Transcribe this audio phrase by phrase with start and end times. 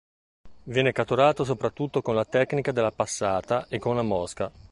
[0.63, 4.51] Viene catturato soprattutto con la tecnica della passata e con la mosca.